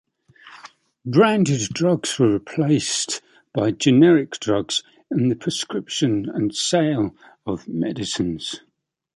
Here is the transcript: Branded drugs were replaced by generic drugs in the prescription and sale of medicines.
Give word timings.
Branded 1.05 1.61
drugs 1.75 2.17
were 2.17 2.33
replaced 2.33 3.21
by 3.53 3.69
generic 3.69 4.31
drugs 4.39 4.81
in 5.11 5.29
the 5.29 5.35
prescription 5.35 6.27
and 6.27 6.55
sale 6.55 7.13
of 7.45 7.67
medicines. 7.67 8.61